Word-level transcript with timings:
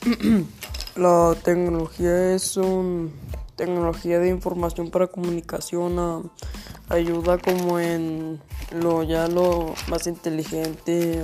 La 0.96 1.36
tecnología 1.44 2.34
es 2.34 2.56
una 2.56 3.10
tecnología 3.56 4.18
de 4.18 4.30
información 4.30 4.90
para 4.90 5.08
comunicación, 5.08 6.30
ayuda 6.88 7.36
como 7.36 7.78
en 7.78 8.40
lo 8.72 9.02
ya 9.02 9.28
lo 9.28 9.74
más 9.88 10.06
inteligente, 10.06 11.20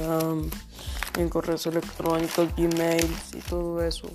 en 1.16 1.28
correos 1.30 1.66
electrónicos, 1.66 2.50
Gmails 2.54 3.34
y 3.34 3.40
todo 3.48 3.82
eso. 3.82 4.10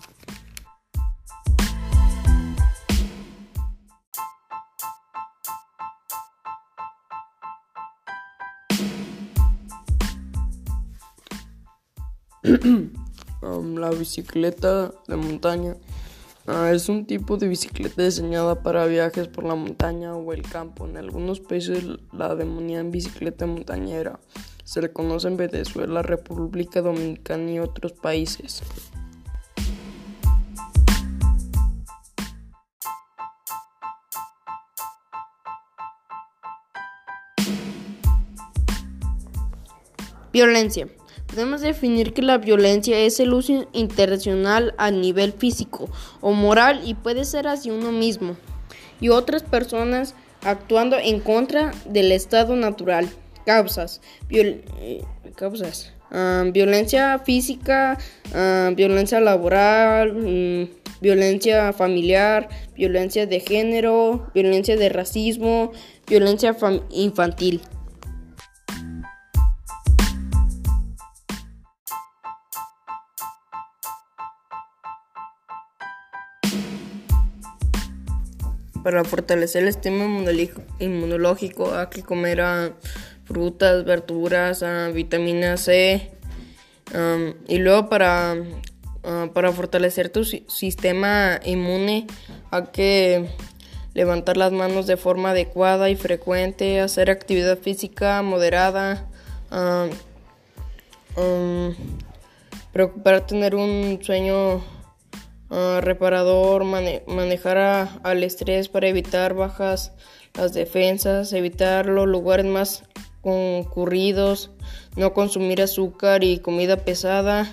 la 13.42 13.90
bicicleta 13.90 14.94
de 15.08 15.16
montaña 15.16 15.76
ah, 16.48 16.72
es 16.72 16.90
un 16.90 17.06
tipo 17.06 17.38
de 17.38 17.48
bicicleta 17.48 18.04
diseñada 18.04 18.62
para 18.62 18.86
viajes 18.86 19.28
por 19.28 19.44
la 19.44 19.56
montaña 19.56 20.16
o 20.16 20.34
el 20.34 20.44
campo. 20.44 20.88
En 20.88 20.98
algunos 20.98 21.40
países 21.40 21.84
la 22.12 22.36
demonían 22.36 22.92
bicicleta 22.92 23.46
montañera. 23.46 24.20
Se 24.64 24.82
le 24.82 24.94
conoce 24.94 25.28
en 25.28 25.38
Venezuela, 25.38 26.02
República 26.02 26.82
Dominicana 26.82 27.52
y 27.52 27.60
otros 27.60 27.94
países. 27.94 28.62
Violencia. 40.32 40.88
Podemos 41.32 41.62
definir 41.62 42.14
que 42.14 42.22
la 42.22 42.38
violencia 42.38 43.00
es 43.00 43.22
el 43.22 43.34
uso 43.34 43.66
intencional 43.72 44.76
a 44.78 44.92
nivel 44.92 45.32
físico 45.32 45.90
o 46.20 46.34
moral 46.34 46.82
y 46.86 46.94
puede 46.94 47.24
ser 47.24 47.48
hacia 47.48 47.74
uno 47.74 47.94
mismo 47.94 48.36
y 49.00 49.10
otras 49.10 49.42
personas 49.42 50.14
actuando 50.44 50.98
en 50.98 51.22
contra 51.22 51.72
del 51.86 52.12
estado 52.12 52.58
natural. 52.58 53.10
Causas. 53.46 54.02
Eh, 54.30 55.04
causas. 55.36 55.94
Ah, 56.12 56.44
violencia 56.52 57.18
física, 57.20 57.98
ah, 58.34 58.72
violencia 58.76 59.22
laboral, 59.22 60.14
mm, 60.14 60.70
violencia 61.00 61.72
familiar, 61.72 62.50
violencia 62.76 63.26
de 63.26 63.40
género, 63.40 64.30
violencia 64.34 64.76
de 64.76 64.90
racismo, 64.90 65.72
violencia 66.08 66.56
infantil. 66.92 67.62
Para 78.84 79.04
fortalecer 79.04 79.64
el 79.64 79.74
sistema 79.74 80.06
inmunológico 80.80 81.76
hay 81.76 81.88
que 81.88 82.02
comer 82.02 82.42
ah, 82.42 82.72
frutas, 83.26 83.86
verduras, 83.86 84.64
ah, 84.64 84.90
vitamina 84.94 85.58
C. 85.58 86.12
y 87.48 87.58
luego 87.58 87.90
para, 87.90 88.36
ah, 89.04 89.30
para 89.34 89.52
fortalecer 89.52 90.10
tu 90.10 90.24
sistema 90.24 91.40
inmune 91.46 92.08
hay 92.50 92.64
que 92.74 93.30
levantar 93.94 94.38
las 94.38 94.52
manos 94.52 94.88
de 94.88 94.98
forma 94.98 95.32
adecuada 95.32 95.90
y 95.90 95.96
frecuente, 95.96 96.80
hacer 96.80 97.12
actividad 97.12 97.60
física 97.60 98.22
moderada, 98.24 99.08
preocupar 102.74 103.28
tener 103.28 103.54
un 103.54 104.00
sueño 104.02 104.64
Reparador, 105.52 106.64
manejar 106.64 108.00
al 108.04 108.24
estrés 108.24 108.70
para 108.70 108.88
evitar 108.88 109.34
bajas 109.34 109.92
las 110.34 110.54
defensas, 110.54 111.34
evitar 111.34 111.88
los 111.88 112.08
lugares 112.08 112.46
más 112.46 112.84
concurridos, 113.22 114.52
no 114.96 115.14
consumir 115.14 115.62
azúcar 115.62 116.24
y 116.24 116.40
comida 116.40 116.78
pesada 116.78 117.52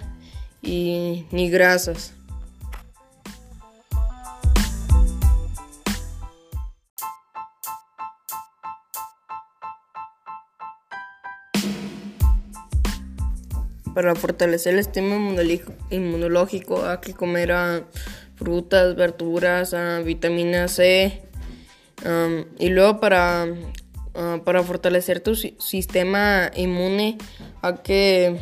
y 0.62 1.26
ni 1.32 1.50
grasas. 1.50 2.14
Para 13.98 14.14
fortalecer 14.14 14.74
el 14.74 14.84
sistema 14.84 15.16
inmunológico 15.90 16.86
hay 16.86 16.98
que 16.98 17.14
comer 17.14 17.50
ah, 17.50 17.82
frutas, 18.36 18.94
verduras, 18.94 19.74
ah, 19.74 20.02
vitamina 20.04 20.68
C. 20.68 21.20
y 22.60 22.68
luego 22.68 23.00
para, 23.00 23.48
ah, 24.14 24.38
para 24.44 24.62
fortalecer 24.62 25.18
tu 25.18 25.34
sistema 25.34 26.48
inmune 26.54 27.18
hay 27.60 27.74
que 27.82 28.40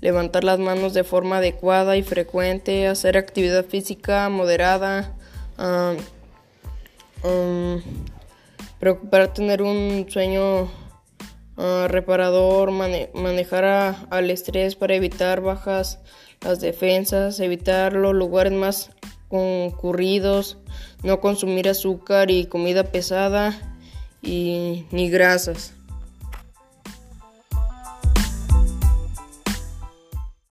levantar 0.00 0.44
las 0.44 0.60
manos 0.60 0.94
de 0.94 1.02
forma 1.02 1.38
adecuada 1.38 1.96
y 1.96 2.04
frecuente, 2.04 2.86
hacer 2.86 3.18
actividad 3.18 3.64
física 3.64 4.28
moderada, 4.28 5.12
preocupar 8.78 9.34
tener 9.34 9.60
un 9.60 10.06
sueño 10.08 10.83
Ah, 11.56 11.86
reparador, 11.88 12.72
manejar 12.72 14.06
al 14.10 14.30
estrés 14.30 14.74
para 14.74 14.94
evitar 14.94 15.40
bajas 15.40 16.00
las 16.40 16.60
defensas, 16.60 17.38
evitar 17.38 17.92
los 17.92 18.14
lugares 18.14 18.52
más 18.52 18.90
concurridos, 19.28 20.58
no 21.02 21.20
consumir 21.20 21.68
azúcar 21.68 22.30
y 22.30 22.46
comida 22.46 22.84
pesada 22.84 23.78
y 24.20 24.86
ni 24.90 25.10
grasas. 25.10 25.74